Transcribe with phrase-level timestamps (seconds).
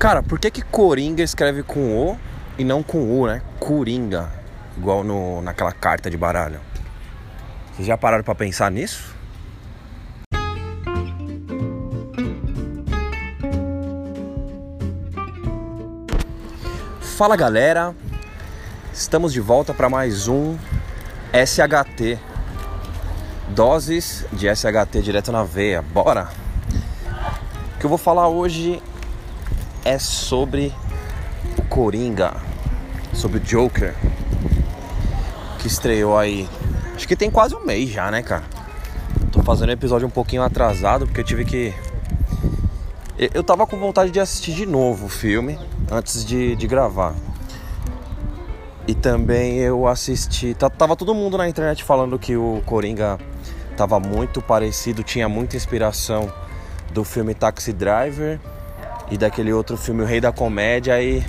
[0.00, 2.18] Cara, por que que Coringa escreve com O
[2.56, 3.42] e não com U, né?
[3.58, 4.30] Coringa,
[4.74, 6.58] igual no, naquela carta de baralho.
[7.74, 9.14] Vocês já pararam para pensar nisso?
[17.02, 17.94] Fala galera,
[18.94, 20.56] estamos de volta para mais um
[21.34, 22.18] SHT.
[23.50, 25.82] Doses de SHT direto na veia.
[25.82, 26.30] Bora!
[27.74, 28.82] O que eu vou falar hoje
[29.84, 30.72] é sobre
[31.58, 32.34] o Coringa,
[33.14, 33.94] sobre o Joker,
[35.58, 36.48] que estreou aí.
[36.94, 38.44] Acho que tem quase um mês já, né, cara?
[39.32, 41.74] Tô fazendo o episódio um pouquinho atrasado porque eu tive que.
[43.34, 45.58] Eu tava com vontade de assistir de novo o filme
[45.90, 47.14] antes de, de gravar.
[48.86, 50.54] E também eu assisti.
[50.54, 53.18] Tava todo mundo na internet falando que o Coringa
[53.76, 56.32] tava muito parecido, tinha muita inspiração
[56.92, 58.40] do filme Taxi Driver
[59.10, 61.00] e daquele outro filme O Rei da Comédia.
[61.02, 61.24] E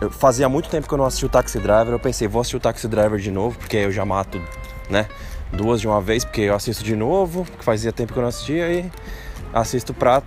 [0.00, 1.92] eu fazia muito tempo que eu não assisti o Taxi Driver.
[1.92, 4.40] Eu pensei, vou assistir o Taxi Driver de novo, porque eu já mato,
[4.88, 5.06] né?
[5.52, 8.28] Duas de uma vez, porque eu assisto de novo, porque fazia tempo que eu não
[8.28, 8.90] assistia e
[9.52, 10.22] assisto pra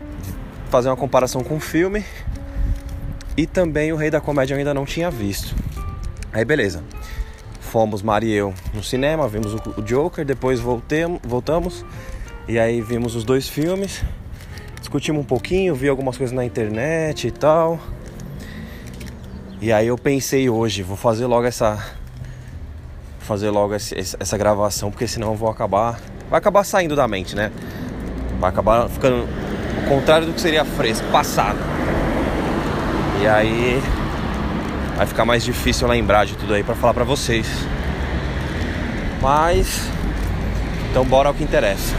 [0.70, 2.06] fazer uma comparação com o filme.
[3.36, 5.56] E também o Rei da Comédia eu ainda não tinha visto.
[6.32, 6.84] Aí beleza.
[7.60, 11.86] Fomos Mari e eu no cinema, vimos o Joker, depois voltemos, voltamos
[12.48, 14.04] e aí vimos os dois filmes.
[14.90, 17.80] Discutimos um pouquinho, vi algumas coisas na internet e tal.
[19.62, 21.78] E aí eu pensei hoje, vou fazer logo essa
[23.20, 27.52] fazer logo essa gravação, porque senão eu vou acabar vai acabar saindo da mente, né?
[28.40, 31.60] Vai acabar ficando o contrário do que seria fresco, passado.
[33.22, 33.80] E aí
[34.98, 37.48] vai ficar mais difícil lembrar de tudo aí para falar para vocês.
[39.22, 39.88] Mas
[40.90, 41.94] então bora ao que interessa.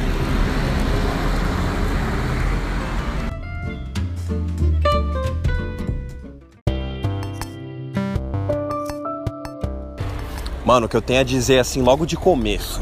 [10.71, 12.81] Mano, o que eu tenho a dizer assim logo de começo.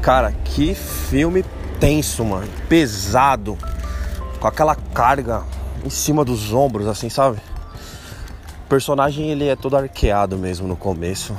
[0.00, 1.44] Cara, que filme
[1.78, 2.48] tenso, mano.
[2.70, 3.58] Pesado.
[4.40, 5.42] Com aquela carga
[5.84, 7.36] em cima dos ombros, assim, sabe?
[8.64, 11.36] O personagem ele é todo arqueado mesmo no começo.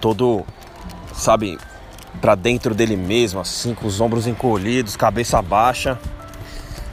[0.00, 0.44] Todo,
[1.12, 1.58] sabe,
[2.20, 5.98] para dentro dele mesmo, assim, com os ombros encolhidos, cabeça baixa.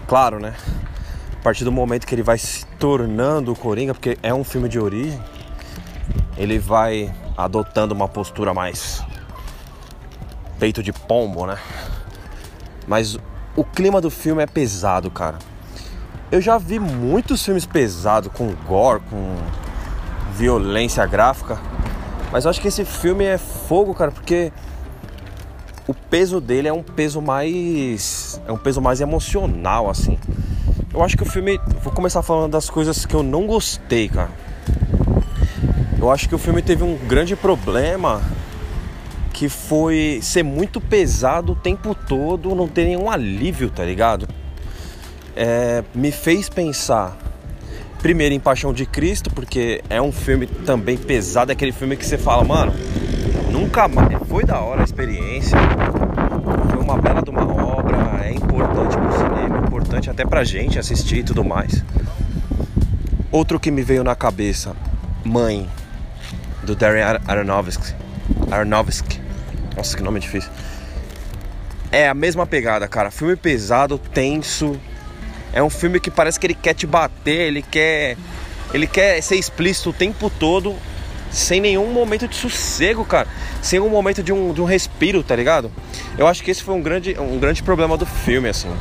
[0.08, 0.56] Claro, né?
[1.40, 4.68] A partir do momento que ele vai se tornando o Coringa, porque é um filme
[4.68, 5.22] de origem,
[6.38, 9.04] ele vai adotando uma postura mais
[10.60, 11.58] peito de pombo, né?
[12.88, 13.18] Mas
[13.56, 15.38] o clima do filme é pesado, cara.
[16.32, 19.36] Eu já vi muitos filmes pesados com gore, com
[20.34, 21.60] violência gráfica,
[22.32, 24.54] mas eu acho que esse filme é fogo, cara, porque
[25.88, 30.18] o peso dele é um peso mais é um peso mais emocional assim.
[30.94, 34.30] Eu acho que o filme, vou começar falando das coisas que eu não gostei, cara.
[36.02, 38.24] Eu acho que o filme teve um grande problema
[39.32, 44.28] que foi ser muito pesado o tempo todo, não ter nenhum alívio, tá ligado?
[45.36, 47.16] É, me fez pensar
[48.00, 52.04] primeiro em Paixão de Cristo, porque é um filme também pesado, é aquele filme que
[52.04, 52.74] você fala, mano,
[53.52, 55.56] nunca mais foi da hora a experiência,
[56.72, 60.80] foi uma bela de uma obra, é importante pro cinema, é importante até pra gente
[60.80, 61.86] assistir e tudo mais.
[63.32, 64.76] Outro que me veio na cabeça,
[65.24, 65.68] Mãe,
[66.64, 67.94] do Darren Aronofsky.
[68.50, 69.20] Aronofsky.
[69.76, 70.52] Nossa, que nome difícil.
[71.92, 73.12] É a mesma pegada, cara.
[73.12, 74.80] Filme pesado, tenso.
[75.54, 78.16] É um filme que parece que ele quer te bater, ele quer
[78.74, 80.76] ele quer ser explícito o tempo todo,
[81.30, 83.28] sem nenhum momento de sossego, cara.
[83.62, 85.70] Sem um momento de um, de um respiro, tá ligado?
[86.18, 88.74] Eu acho que esse foi um grande, um grande problema do filme, assim.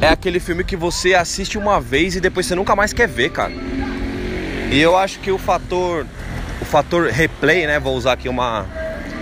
[0.00, 3.30] É aquele filme que você assiste uma vez e depois você nunca mais quer ver,
[3.30, 3.52] cara.
[4.70, 6.06] E eu acho que o fator
[6.60, 8.64] o fator replay, né, vou usar aqui uma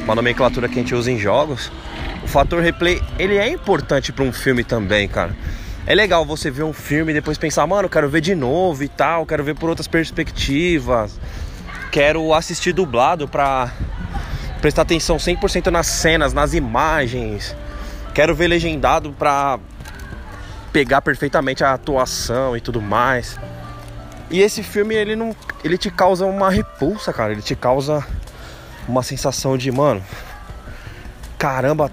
[0.04, 1.72] uma nomenclatura que a gente usa em jogos.
[2.22, 5.34] O fator replay, ele é importante para um filme também, cara.
[5.86, 8.88] É legal você ver um filme e depois pensar, mano, quero ver de novo e
[8.88, 11.18] tal, quero ver por outras perspectivas.
[11.90, 13.72] Quero assistir dublado para
[14.60, 17.56] prestar atenção 100% nas cenas, nas imagens.
[18.14, 19.58] Quero ver legendado para
[20.72, 23.38] pegar perfeitamente a atuação e tudo mais.
[24.30, 25.34] E esse filme ele não,
[25.64, 27.32] ele te causa uma repulsa, cara.
[27.32, 28.06] Ele te causa
[28.86, 30.02] uma sensação de, mano,
[31.38, 31.90] caramba,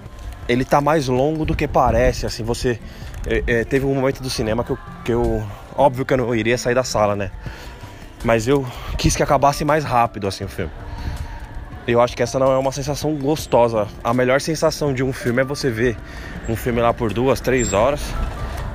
[0.48, 2.26] ele tá mais longo do que parece.
[2.26, 2.78] Assim, você
[3.26, 5.46] é, é, teve um momento do cinema que eu, que eu,
[5.76, 7.30] óbvio que eu não iria sair da sala, né?
[8.24, 8.66] Mas eu
[8.98, 10.72] quis que acabasse mais rápido assim o filme.
[11.86, 13.86] Eu acho que essa não é uma sensação gostosa.
[14.02, 15.96] A melhor sensação de um filme é você ver
[16.48, 18.00] um filme lá por duas, três horas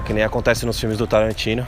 [0.05, 1.67] que nem acontece nos filmes do Tarantino.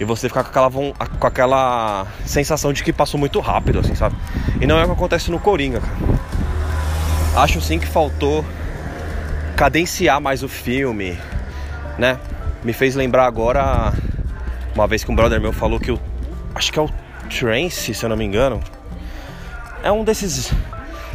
[0.00, 0.70] E você ficar com aquela,
[1.18, 4.16] com aquela sensação de que passou muito rápido, assim, sabe?
[4.60, 6.22] E não é o que acontece no Coringa, cara.
[7.36, 8.44] Acho sim que faltou
[9.56, 11.16] cadenciar mais o filme,
[11.98, 12.18] né?
[12.64, 13.92] Me fez lembrar agora
[14.74, 16.00] uma vez que um brother meu falou que o
[16.54, 16.90] acho que é o
[17.28, 18.60] trance, se eu não me engano,
[19.82, 20.52] é um desses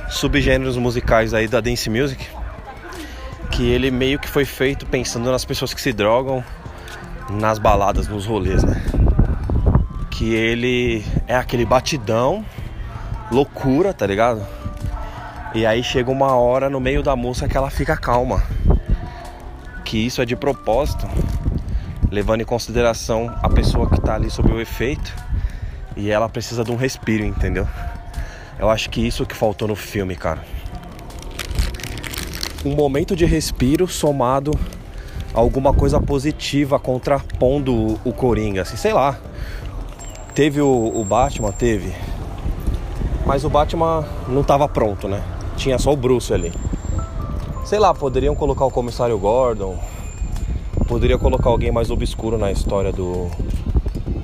[0.10, 2.26] subgêneros musicais aí da dance music
[3.52, 6.44] que ele meio que foi feito pensando nas pessoas que se drogam
[7.30, 8.82] nas baladas, nos rolês, né?
[10.10, 12.44] Que ele é aquele batidão,
[13.32, 14.46] loucura, tá ligado?
[15.54, 18.44] E aí chega uma hora no meio da música que ela fica calma.
[19.84, 21.08] Que isso é de propósito,
[22.12, 25.14] levando em consideração a pessoa que tá ali sob o efeito
[25.96, 27.68] e ela precisa de um respiro, entendeu?
[28.60, 30.44] Eu acho que isso que faltou no filme, cara.
[32.66, 34.52] Um momento de respiro somado
[35.38, 39.19] alguma coisa positiva contrapondo o Coringa, assim, sei lá.
[40.34, 41.94] Teve o, o Batman, teve.
[43.24, 45.24] Mas o Batman não estava pronto, né?
[45.56, 46.51] Tinha só o Bruce ali.
[47.66, 49.78] Sei lá, poderiam colocar o comissário Gordon.
[50.88, 53.30] Poderia colocar alguém mais obscuro na história do,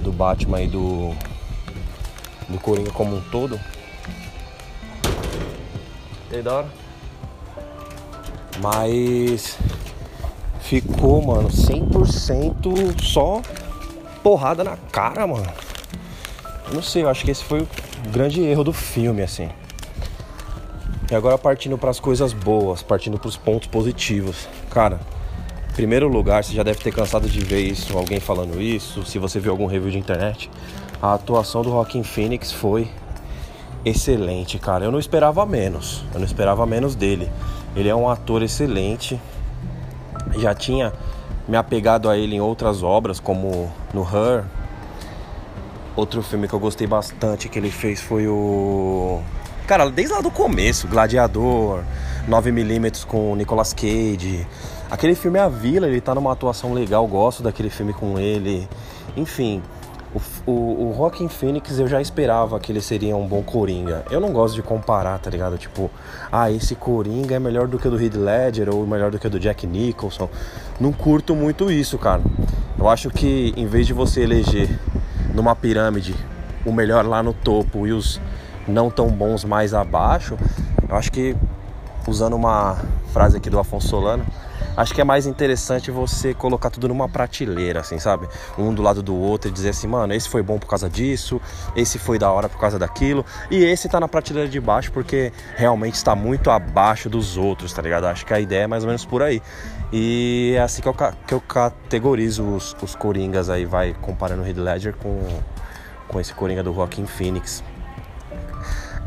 [0.01, 1.13] do Batman e do,
[2.49, 3.59] do Coringa como um todo.
[6.31, 6.67] E da hora.
[8.61, 9.57] Mas
[10.81, 13.43] ficou, mano, 100% só
[14.23, 15.45] porrada na cara, mano.
[16.67, 17.67] Eu não sei, eu acho que esse foi o
[18.11, 19.49] grande erro do filme, assim.
[21.11, 24.47] E agora partindo para as coisas boas, partindo para os pontos positivos.
[24.71, 24.99] Cara,
[25.69, 29.19] em primeiro lugar, você já deve ter cansado de ver isso, alguém falando isso, se
[29.19, 30.49] você viu algum review de internet.
[30.99, 32.89] A atuação do Rockin' Phoenix foi
[33.85, 34.85] excelente, cara.
[34.85, 36.03] Eu não esperava menos.
[36.13, 37.29] Eu não esperava menos dele.
[37.75, 39.19] Ele é um ator excelente.
[40.37, 40.93] Já tinha
[41.47, 44.43] me apegado a ele em outras obras, como no Her.
[45.95, 49.21] Outro filme que eu gostei bastante que ele fez foi o.
[49.67, 51.83] Cara, desde lá do começo, Gladiador,
[52.27, 54.47] 9mm com Nicolas Cage.
[54.89, 58.67] Aquele filme A Vila, ele tá numa atuação legal, gosto daquele filme com ele.
[59.15, 59.61] Enfim,
[60.45, 64.05] o, o, o Phoenix eu já esperava que ele seria um bom Coringa.
[64.11, 65.57] Eu não gosto de comparar, tá ligado?
[65.57, 65.89] Tipo,
[66.31, 69.25] ah, esse Coringa é melhor do que o do Heath Ledger ou melhor do que
[69.25, 70.29] o do Jack Nicholson.
[70.79, 72.21] Não curto muito isso, cara.
[72.77, 74.79] Eu acho que em vez de você eleger
[75.33, 76.15] numa pirâmide
[76.65, 78.21] o melhor lá no topo e os
[78.67, 80.37] não tão bons mais abaixo,
[80.87, 81.35] eu acho que
[82.07, 82.77] usando uma
[83.11, 84.25] frase aqui do Afonso Solano,
[84.75, 88.27] acho que é mais interessante você colocar tudo numa prateleira, assim, sabe?
[88.57, 91.41] Um do lado do outro e dizer assim, mano, esse foi bom por causa disso,
[91.75, 95.31] esse foi da hora por causa daquilo, e esse tá na prateleira de baixo porque
[95.55, 98.05] realmente está muito abaixo dos outros, tá ligado?
[98.05, 99.41] Acho que a ideia é mais ou menos por aí.
[99.91, 104.47] E é assim que eu, que eu categorizo os, os Coringas aí, vai comparando o
[104.47, 105.19] Heath Ledger com,
[106.07, 107.63] com esse Coringa do Joaquin Phoenix.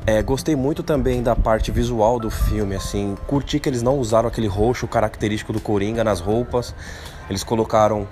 [0.08, 4.29] É, gostei muito também da parte visual do filme, assim, curti que eles não usaram
[4.29, 6.73] aquele roxo característico do Coringa nas roupas,
[7.29, 8.06] eles colocaram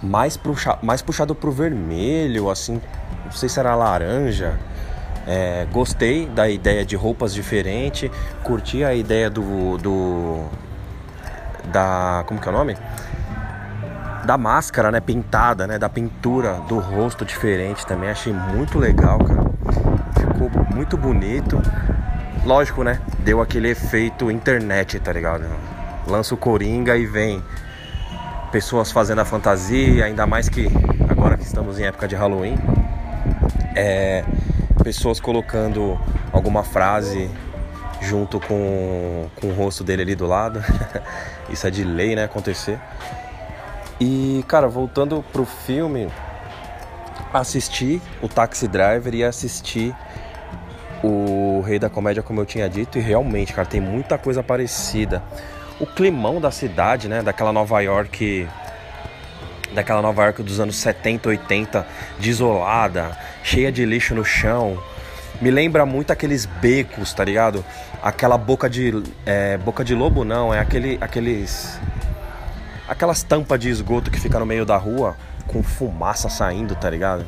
[0.00, 2.80] mais, puxa, mais puxado pro vermelho, assim,
[3.24, 4.56] não sei se era laranja.
[5.26, 8.08] É, gostei da ideia de roupas diferentes,
[8.44, 10.44] curti a ideia do, do
[11.72, 12.76] da como que é o nome?
[14.24, 19.43] Da máscara, né, pintada, né, da pintura do rosto diferente também, achei muito legal, cara
[20.48, 21.60] ficou muito bonito.
[22.44, 23.00] Lógico, né?
[23.20, 25.44] Deu aquele efeito internet, tá ligado?
[26.06, 27.42] Lança o Coringa e vem
[28.52, 30.68] pessoas fazendo a fantasia, ainda mais que
[31.08, 32.56] agora que estamos em época de Halloween,
[33.74, 34.24] é,
[34.82, 35.98] pessoas colocando
[36.30, 37.30] alguma frase
[38.00, 40.62] junto com, com o rosto dele ali do lado.
[41.48, 42.24] Isso é de lei, né?
[42.24, 42.78] Acontecer.
[43.98, 46.08] E, cara, voltando pro filme,
[47.32, 49.94] assisti o Taxi Driver e assisti
[51.04, 55.22] o Rei da Comédia, como eu tinha dito, e realmente, cara, tem muita coisa parecida.
[55.78, 58.48] O climão da cidade, né, daquela Nova York,
[59.74, 61.86] daquela Nova York dos anos 70, 80,
[62.18, 64.82] desolada, cheia de lixo no chão,
[65.42, 67.62] me lembra muito aqueles becos, tá ligado?
[68.02, 71.78] Aquela boca de é, boca de lobo não, é aquele aqueles
[72.88, 75.16] aquelas tampas de esgoto que fica no meio da rua
[75.48, 77.26] com fumaça saindo, tá ligado?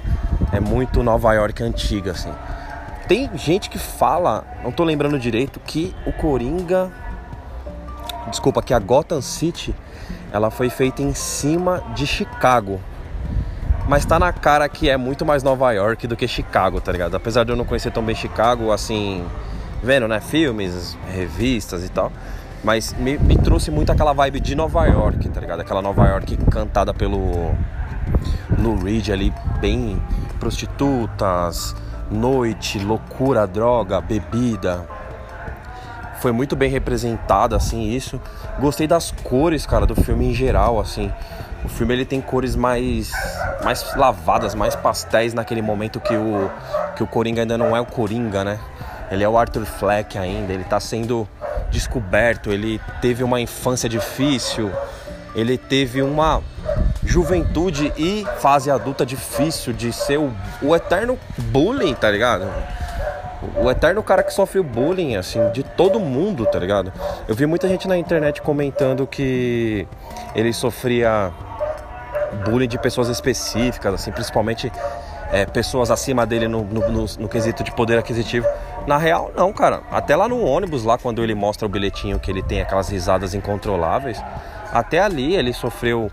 [0.52, 2.32] É muito Nova York antiga assim.
[3.08, 6.90] Tem gente que fala, não tô lembrando direito, que o Coringa.
[8.28, 9.72] Desculpa, que a Gotham City
[10.32, 12.80] ela foi feita em cima de Chicago.
[13.88, 17.14] Mas tá na cara que é muito mais Nova York do que Chicago, tá ligado?
[17.14, 19.24] Apesar de eu não conhecer tão bem Chicago, assim,
[19.80, 22.10] vendo, né, filmes, revistas e tal.
[22.64, 25.60] Mas me, me trouxe muito aquela vibe de Nova York, tá ligado?
[25.60, 27.54] Aquela Nova York cantada pelo
[28.58, 30.02] Lou Reed ali, bem
[30.40, 31.76] prostitutas,
[32.10, 34.86] noite, loucura, droga, bebida.
[36.20, 38.20] Foi muito bem representado assim isso.
[38.58, 41.12] Gostei das cores, cara, do filme em geral, assim.
[41.64, 43.12] O filme ele tem cores mais
[43.62, 46.50] mais lavadas, mais pastéis naquele momento que o
[46.94, 48.58] que o Coringa ainda não é o Coringa, né?
[49.10, 51.28] Ele é o Arthur Fleck ainda, ele tá sendo
[51.70, 54.70] descoberto, ele teve uma infância difícil,
[55.34, 56.42] ele teve uma
[57.06, 62.46] juventude e fase adulta difícil de ser o, o eterno bullying, tá ligado?
[63.56, 66.92] O eterno cara que sofre bullying, assim, de todo mundo, tá ligado?
[67.28, 69.86] Eu vi muita gente na internet comentando que
[70.34, 71.32] ele sofria
[72.44, 74.72] bullying de pessoas específicas, assim, principalmente
[75.30, 78.46] é, pessoas acima dele no, no, no, no, quesito de poder aquisitivo.
[78.86, 79.82] Na real, não, cara.
[79.90, 83.34] Até lá no ônibus, lá quando ele mostra o bilhetinho que ele tem aquelas risadas
[83.34, 84.20] incontroláveis,
[84.72, 86.10] até ali ele sofreu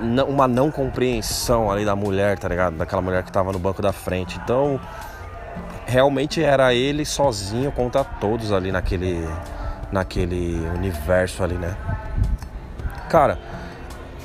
[0.00, 2.76] uma não compreensão ali da mulher, tá ligado?
[2.76, 4.38] Daquela mulher que tava no banco da frente.
[4.42, 4.80] Então,
[5.86, 9.26] realmente era ele sozinho contra todos ali naquele
[9.90, 11.76] naquele universo ali, né?
[13.08, 13.38] Cara,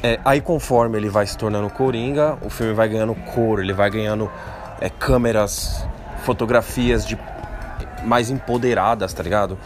[0.02, 3.90] é, aí conforme ele vai se tornando Coringa, o filme vai ganhando cor, ele vai
[3.90, 4.30] ganhando
[4.80, 5.86] é, câmeras,
[6.24, 7.18] fotografias de
[8.04, 9.58] mais empoderadas, tá ligado?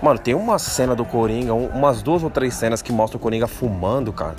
[0.00, 3.46] Mano, tem uma cena do Coringa, umas duas ou três cenas que mostram o Coringa
[3.46, 4.34] fumando, cara.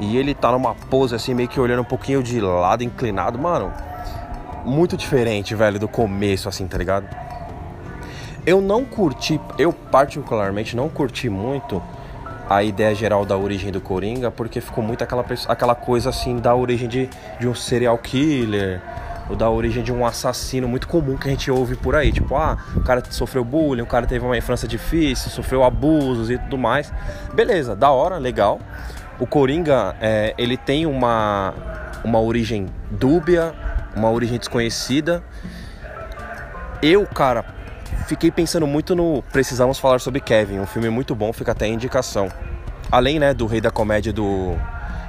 [0.00, 3.38] E ele tá numa pose assim, meio que olhando um pouquinho de lado, inclinado.
[3.38, 3.72] Mano,
[4.64, 7.08] muito diferente, velho, do começo, assim, tá ligado?
[8.46, 11.82] Eu não curti, eu particularmente não curti muito
[12.48, 16.54] a ideia geral da origem do Coringa, porque ficou muito aquela, aquela coisa assim da
[16.54, 18.80] origem de, de um serial killer,
[19.28, 22.10] ou da origem de um assassino muito comum que a gente ouve por aí.
[22.10, 26.38] Tipo, ah, o cara sofreu bullying, o cara teve uma infância difícil, sofreu abusos e
[26.38, 26.92] tudo mais.
[27.34, 28.58] Beleza, da hora, legal.
[29.20, 31.52] O Coringa, é, ele tem uma,
[32.04, 33.52] uma origem dúbia,
[33.96, 35.24] uma origem desconhecida.
[36.80, 37.44] Eu, cara,
[38.06, 41.68] fiquei pensando muito no Precisamos Falar sobre Kevin, um filme muito bom, fica até a
[41.68, 42.28] indicação.
[42.92, 44.54] Além, né, do Rei da Comédia do,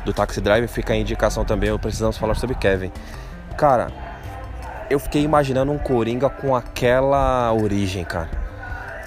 [0.03, 2.91] do Taxi Driver, fica a indicação também, Precisamos Falar sobre Kevin.
[3.55, 3.91] Cara,
[4.89, 8.48] eu fiquei imaginando um Coringa com aquela origem, cara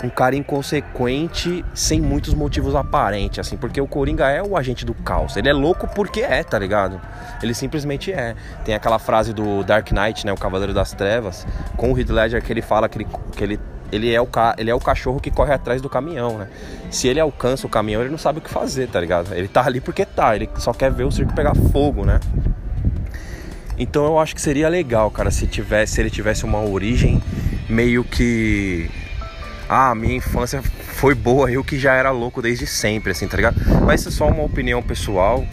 [0.02, 4.94] um cara inconsequente, sem muitos motivos aparentes, assim, porque o Coringa é o agente do
[4.94, 5.36] caos.
[5.36, 7.00] Ele é louco porque é, tá ligado?
[7.42, 8.34] Ele simplesmente é.
[8.64, 12.42] Tem aquela frase do Dark Knight, né, o Cavaleiro das Trevas, com o Heath Ledger
[12.42, 13.06] que ele fala que ele,
[13.36, 13.60] que ele
[13.92, 14.54] ele é, o ca...
[14.56, 16.48] ele é o cachorro que corre atrás do caminhão, né?
[16.90, 19.34] Se ele alcança o caminhão, ele não sabe o que fazer, tá ligado?
[19.34, 22.18] Ele tá ali porque tá, ele só quer ver o circo pegar fogo, né?
[23.78, 27.22] Então eu acho que seria legal, cara, se tivesse, se ele tivesse uma origem
[27.68, 28.90] meio que
[29.72, 33.56] ah, minha infância foi boa, eu que já era louco desde sempre, assim, tá ligado?
[33.86, 35.46] Mas isso é só uma opinião pessoal.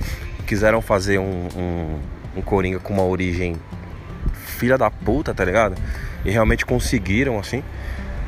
[0.46, 2.00] Quiseram fazer um, um,
[2.36, 3.56] um Coringa com uma origem
[4.34, 5.76] filha da puta, tá ligado?
[6.26, 7.64] E realmente conseguiram, assim.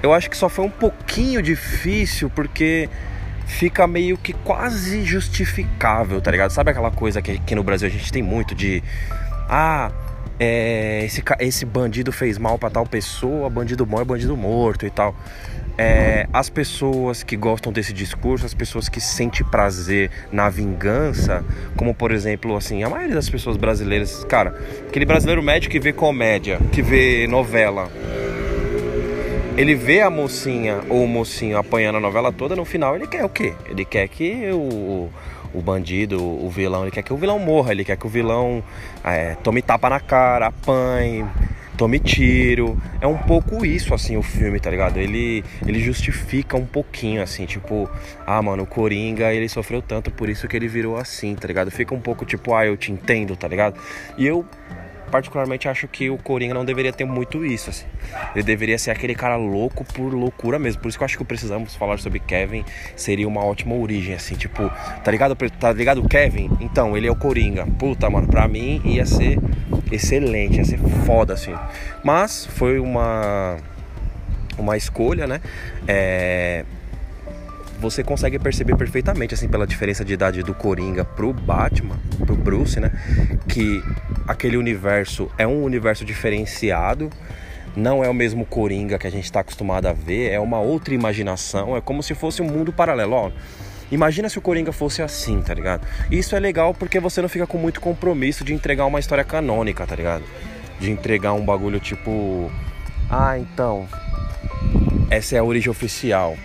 [0.01, 2.89] Eu acho que só foi um pouquinho difícil porque
[3.45, 6.51] fica meio que quase justificável, tá ligado?
[6.51, 8.81] Sabe aquela coisa que aqui no Brasil a gente tem muito de.
[9.49, 9.91] Ah,
[10.39, 14.89] é, esse, esse bandido fez mal para tal pessoa, bandido bom é bandido morto e
[14.89, 15.13] tal
[15.77, 21.43] é, as pessoas que gostam desse discurso, as pessoas que sentem prazer na vingança,
[21.75, 24.55] como por exemplo, assim, a maioria das pessoas brasileiras, cara,
[24.87, 27.89] aquele brasileiro médio que vê comédia, que vê novela,
[29.57, 33.25] ele vê a mocinha ou o mocinho apanhando a novela toda, no final ele quer
[33.25, 33.53] o quê?
[33.69, 35.09] Ele quer que o,
[35.53, 38.63] o bandido, o vilão, ele quer que o vilão morra, ele quer que o vilão
[39.03, 41.25] é, tome tapa na cara, apanhe,
[41.81, 42.79] tome tiro.
[43.01, 44.97] É um pouco isso, assim, o filme, tá ligado?
[44.97, 47.89] Ele, ele justifica um pouquinho, assim, tipo,
[48.23, 51.71] ah, mano, o Coringa, ele sofreu tanto, por isso que ele virou assim, tá ligado?
[51.71, 53.81] Fica um pouco tipo, ah, eu te entendo, tá ligado?
[54.15, 54.45] E eu
[55.11, 57.85] particularmente acho que o Coringa não deveria ter muito isso, assim.
[58.33, 60.81] Ele deveria ser aquele cara louco por loucura mesmo.
[60.81, 62.63] Por isso que eu acho que precisamos falar sobre Kevin
[62.95, 64.71] seria uma ótima origem, assim, tipo,
[65.03, 65.35] tá ligado?
[65.59, 66.49] Tá ligado Kevin?
[66.59, 67.67] Então, ele é o Coringa.
[67.77, 69.37] Puta, mano, pra mim ia ser
[69.91, 71.53] excelente, ia ser foda, assim.
[72.03, 73.57] Mas foi uma
[74.57, 75.41] uma escolha, né?
[75.87, 76.63] É,
[77.81, 82.79] você consegue perceber perfeitamente, assim, pela diferença de idade do Coringa pro Batman, pro Bruce,
[82.79, 82.91] né?
[83.49, 83.83] Que
[84.27, 87.09] aquele universo é um universo diferenciado,
[87.75, 90.93] não é o mesmo Coringa que a gente está acostumado a ver, é uma outra
[90.93, 93.13] imaginação, é como se fosse um mundo paralelo.
[93.13, 93.31] Ó,
[93.91, 95.85] imagina se o Coringa fosse assim, tá ligado?
[96.11, 99.87] Isso é legal porque você não fica com muito compromisso de entregar uma história canônica,
[99.87, 100.23] tá ligado?
[100.79, 102.51] De entregar um bagulho tipo.
[103.09, 103.87] Ah, então.
[105.09, 106.37] Essa é a origem oficial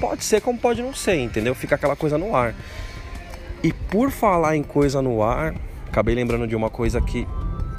[0.00, 1.54] Pode ser como pode não ser, entendeu?
[1.54, 2.54] Fica aquela coisa no ar.
[3.62, 5.54] E por falar em coisa no ar,
[5.88, 7.26] acabei lembrando de uma coisa que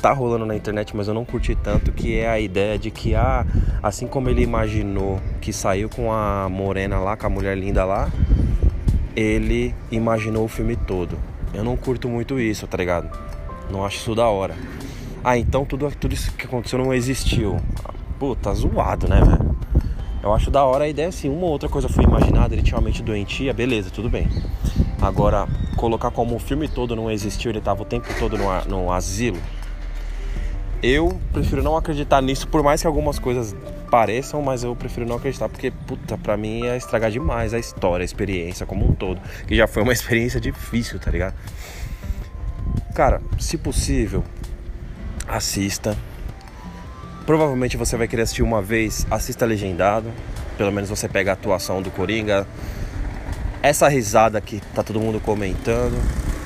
[0.01, 3.15] tá rolando na internet, mas eu não curti tanto, que é a ideia de que
[3.15, 3.45] ah,
[3.83, 8.09] assim como ele imaginou que saiu com a morena lá, com a mulher linda lá,
[9.15, 11.17] ele imaginou o filme todo.
[11.53, 13.09] Eu não curto muito isso, tá ligado?
[13.69, 14.55] Não acho isso da hora.
[15.23, 17.57] Ah, então tudo, tudo isso que aconteceu não existiu.
[18.17, 19.48] Pô, tá zoado, né, velho?
[20.21, 22.77] Eu acho da hora a ideia assim, uma ou outra coisa foi imaginada, ele tinha
[22.77, 24.27] uma mente doentia, beleza, tudo bem.
[25.01, 25.47] Agora,
[25.77, 29.37] colocar como o filme todo não existiu, ele tava o tempo todo no, no asilo,
[30.81, 33.55] eu prefiro não acreditar nisso, por mais que algumas coisas
[33.91, 38.03] pareçam, mas eu prefiro não acreditar porque, puta, pra mim é estragar demais a história,
[38.03, 39.19] a experiência como um todo.
[39.45, 41.35] Que já foi uma experiência difícil, tá ligado?
[42.95, 44.23] Cara, se possível,
[45.27, 45.97] assista.
[47.29, 50.11] Provavelmente você vai querer assistir uma vez, assista legendado.
[50.57, 52.47] Pelo menos você pega a atuação do Coringa.
[53.61, 55.95] Essa risada que tá todo mundo comentando.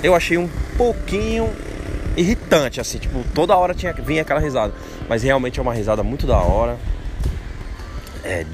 [0.04, 1.50] Eu achei um pouquinho
[2.18, 4.74] irritante, assim, tipo, toda hora tinha, vinha aquela risada.
[5.08, 6.78] Mas realmente é uma risada muito da hora.
[8.22, 8.46] É,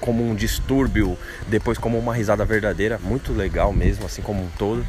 [0.00, 4.86] como um distúrbio, depois como uma risada verdadeira, muito legal mesmo, assim como um todo.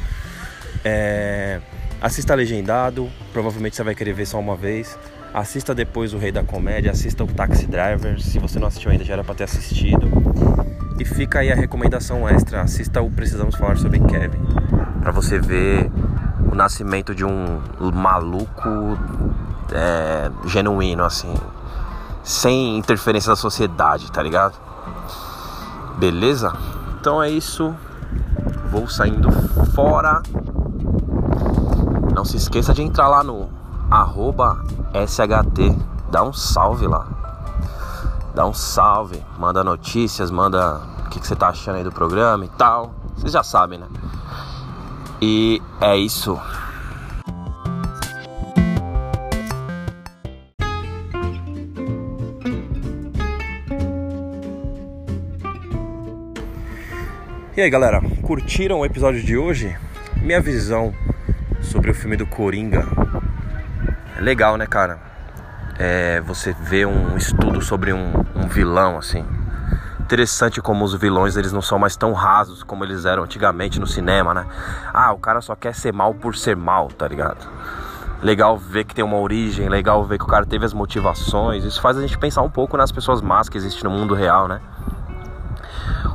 [0.82, 1.60] É,
[2.00, 4.98] assista legendado, provavelmente você vai querer ver só uma vez.
[5.32, 9.04] Assista depois o Rei da Comédia, assista o Taxi Driver, se você não assistiu ainda
[9.04, 10.10] já era para ter assistido.
[10.98, 14.40] E fica aí a recomendação extra, assista o Precisamos Falar sobre Kevin,
[15.00, 15.90] para você ver
[16.50, 17.60] o nascimento de um
[17.94, 18.98] maluco
[19.72, 21.32] é, genuíno, assim,
[22.24, 24.58] sem interferência da sociedade, tá ligado?
[25.96, 26.52] Beleza?
[27.00, 27.74] Então é isso.
[28.70, 29.30] Vou saindo
[29.74, 30.22] fora.
[32.20, 33.48] Não se esqueça de entrar lá no
[34.92, 35.74] SHT.
[36.10, 37.08] Dá um salve lá.
[38.34, 39.24] Dá um salve.
[39.38, 42.92] Manda notícias, manda o que, que você tá achando aí do programa e tal.
[43.16, 43.86] Vocês já sabem, né?
[45.18, 46.38] E é isso.
[57.56, 59.74] E aí galera, curtiram o episódio de hoje?
[60.20, 60.92] Minha visão
[61.70, 62.84] sobre o filme do Coringa
[64.16, 64.98] é legal, né, cara?
[65.78, 69.24] É, você vê um estudo sobre um, um vilão assim
[70.00, 73.86] interessante como os vilões eles não são mais tão rasos como eles eram antigamente no
[73.86, 74.44] cinema, né?
[74.92, 77.48] Ah, o cara só quer ser mal por ser mal, tá ligado?
[78.20, 81.62] Legal ver que tem uma origem, legal ver que o cara teve as motivações.
[81.62, 84.48] Isso faz a gente pensar um pouco nas pessoas más que existem no mundo real,
[84.48, 84.60] né?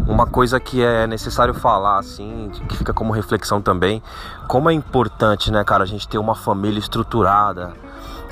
[0.08, 4.04] Uma coisa que é necessário falar, assim, que fica como reflexão também,
[4.48, 7.74] como é importante, né, cara, a gente ter uma família estruturada,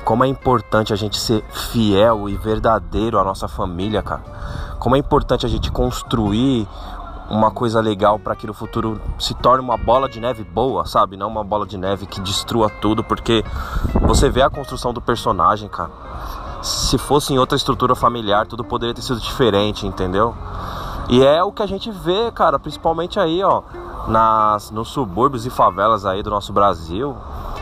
[0.04, 4.22] como é importante a gente ser fiel e verdadeiro à nossa família, cara.
[4.78, 6.68] Como é importante a gente construir
[7.28, 11.16] uma coisa legal para que no futuro se torne uma bola de neve boa, sabe?
[11.16, 13.42] Não uma bola de neve que destrua tudo, porque
[14.02, 15.90] você vê a construção do personagem, cara.
[16.62, 20.34] Se fosse em outra estrutura familiar, tudo poderia ter sido diferente, entendeu?
[21.08, 23.62] E é o que a gente vê, cara, principalmente aí, ó,
[24.08, 27.16] nas nos subúrbios e favelas aí do nosso Brasil.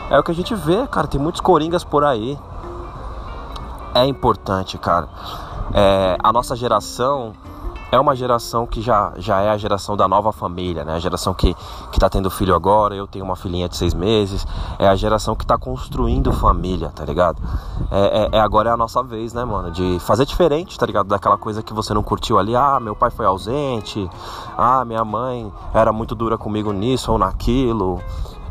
[0.09, 1.07] É o que a gente vê, cara.
[1.07, 2.37] Tem muitos coringas por aí.
[3.93, 5.07] É importante, cara.
[5.73, 7.33] É, a nossa geração
[7.93, 10.95] é uma geração que já, já é a geração da nova família, né?
[10.95, 11.55] A geração que,
[11.91, 14.47] que tá tendo filho agora, eu tenho uma filhinha de seis meses.
[14.79, 17.39] É a geração que tá construindo família, tá ligado?
[17.91, 19.69] É, é, é, agora é a nossa vez, né, mano?
[19.69, 21.05] De fazer diferente, tá ligado?
[21.05, 22.55] Daquela coisa que você não curtiu ali.
[22.55, 24.09] Ah, meu pai foi ausente.
[24.57, 28.01] Ah, minha mãe era muito dura comigo nisso ou naquilo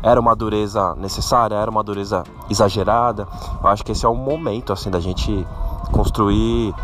[0.01, 3.25] era uma dureza necessária, era uma dureza exagerada.
[3.63, 5.47] Eu acho que esse é o momento assim da gente
[5.93, 6.75] construir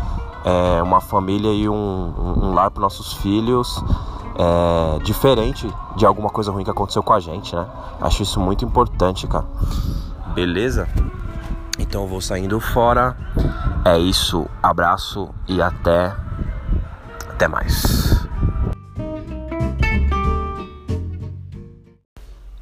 [0.44, 3.82] é, uma família e um, um lar para nossos filhos
[4.36, 7.66] é, diferente de alguma coisa ruim que aconteceu com a gente, né?
[8.00, 9.46] Acho isso muito importante, cara.
[10.34, 10.88] Beleza?
[11.78, 13.16] Então eu vou saindo fora.
[13.84, 14.46] É isso.
[14.62, 16.14] Abraço e até
[17.28, 18.28] até mais.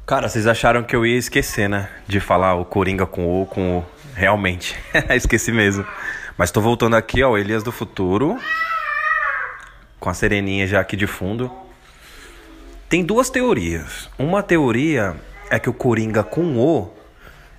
[0.05, 1.89] Cara, vocês acharam que eu ia esquecer, né?
[2.07, 3.85] De falar o Coringa com o com o.
[4.15, 4.75] Realmente.
[5.11, 5.85] Esqueci mesmo.
[6.39, 8.39] Mas tô voltando aqui, ó, Elias do Futuro.
[9.99, 11.51] Com a sereninha já aqui de fundo.
[12.87, 14.09] Tem duas teorias.
[14.17, 15.17] Uma teoria
[15.49, 16.93] é que o Coringa com o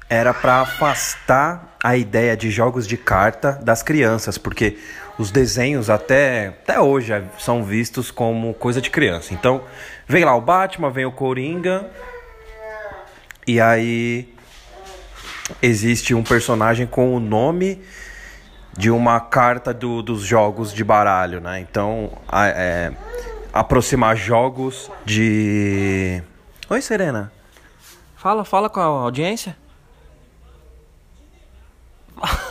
[0.09, 4.79] era para afastar a ideia de jogos de carta das crianças, porque
[5.19, 9.35] os desenhos até, até hoje são vistos como coisa de criança.
[9.35, 9.63] Então,
[10.09, 11.87] vem lá o Batman, vem o Coringa,
[13.47, 14.33] e aí
[15.61, 17.79] existe um personagem com o nome
[18.77, 21.61] de uma carta do, dos jogos de baralho, né?
[21.61, 22.93] Então a, é,
[23.53, 26.23] aproximar jogos de.
[26.69, 27.33] Oi, Serena.
[28.17, 29.57] Fala, fala com a audiência.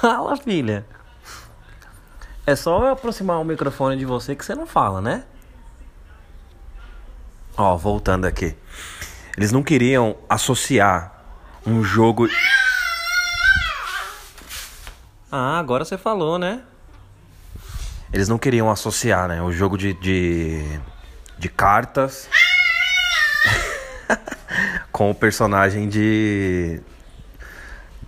[0.02, 0.86] Fala, filha.
[2.46, 5.24] É só eu aproximar o microfone de você que você não fala, né?
[7.56, 8.56] Ó, voltando aqui.
[9.38, 11.14] Eles não queriam associar
[11.66, 12.28] um jogo.
[15.32, 16.62] Ah, agora você falou, né?
[18.12, 19.42] Eles não queriam associar, né?
[19.42, 20.80] O jogo de, de,
[21.38, 22.28] de cartas
[24.92, 26.82] com o personagem de,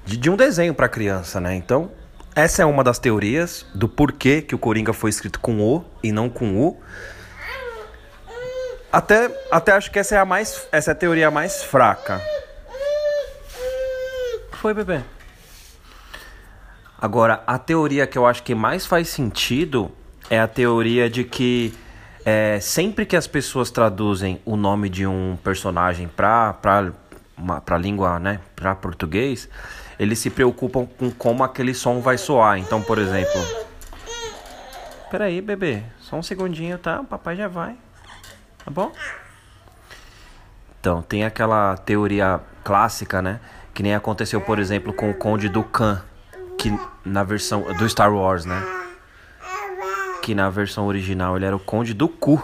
[0.03, 1.53] de, de um desenho para criança, né?
[1.53, 1.91] Então,
[2.35, 6.11] essa é uma das teorias do porquê que o Coringa foi escrito com O e
[6.11, 6.81] não com U.
[8.91, 12.19] Até, até acho que essa é a mais essa é a teoria mais fraca.
[14.53, 15.01] Foi, bebê.
[17.01, 19.91] Agora, a teoria que eu acho que mais faz sentido
[20.29, 21.73] é a teoria de que
[22.23, 28.39] é, sempre que as pessoas traduzem o nome de um personagem para para língua, né,
[28.55, 29.49] para português,
[29.97, 32.59] eles se preocupam com como aquele som vai soar.
[32.59, 33.41] Então, por exemplo,
[35.11, 37.01] Peraí, bebê, só um segundinho, tá?
[37.01, 37.75] O papai já vai.
[38.63, 38.93] Tá bom?
[40.79, 43.41] Então, tem aquela teoria clássica, né?
[43.73, 46.01] Que nem aconteceu, por exemplo, com o Conde do Khan,
[46.61, 48.63] que na versão do Star Wars, né?
[50.21, 52.39] Que na versão original ele era o Conde do Cu.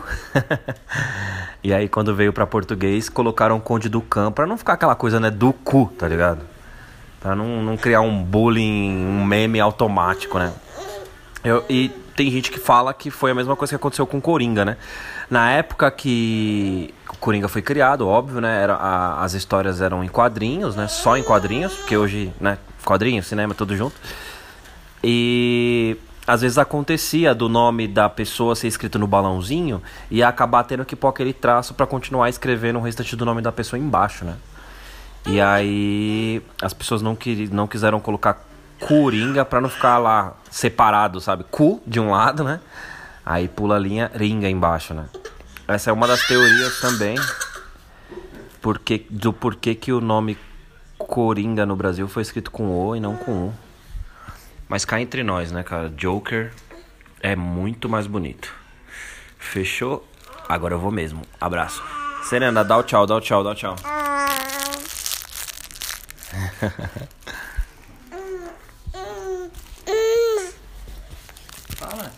[1.64, 4.96] e aí quando veio para português, colocaram o Conde do Khan para não ficar aquela
[4.96, 6.42] coisa, né, do cu, tá ligado?
[7.20, 10.52] Pra não, não criar um bullying, um meme automático, né?
[11.44, 14.66] Eu, e tem gente que fala que foi a mesma coisa que aconteceu com Coringa,
[14.66, 14.78] né?
[15.30, 18.64] Na época que Coringa foi criado, óbvio, né?
[18.64, 20.88] Era, a, as histórias eram em quadrinhos, né?
[20.88, 22.58] Só em quadrinhos, porque hoje, né?
[22.88, 23.96] Quadrinhos, cinema, tudo junto.
[25.04, 30.86] E às vezes acontecia do nome da pessoa ser escrito no balãozinho e acabar tendo
[30.86, 34.36] que pôr aquele traço para continuar escrevendo o restante do nome da pessoa embaixo, né?
[35.26, 38.42] E aí as pessoas não, queriam, não quiseram colocar
[38.80, 41.44] Coringa pra não ficar lá separado, sabe?
[41.44, 42.62] Cu de um lado, né?
[43.26, 45.08] Aí pula a linha ringa embaixo, né?
[45.68, 47.18] Essa é uma das teorias também
[48.62, 50.38] porque, do porquê que o nome
[50.98, 53.54] Coringa no Brasil foi escrito com O e não com U.
[54.68, 55.90] Mas cá entre nós, né, cara?
[55.90, 56.52] Joker
[57.22, 58.54] é muito mais bonito.
[59.38, 60.08] Fechou?
[60.48, 61.22] Agora eu vou mesmo.
[61.40, 61.84] Abraço.
[62.24, 63.76] Serena, dá o tchau, dá o tchau, dá o tchau.
[71.78, 72.12] Fala.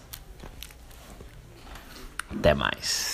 [2.31, 3.08] Até mais.